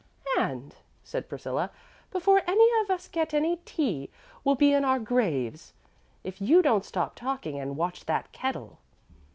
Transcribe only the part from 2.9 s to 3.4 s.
get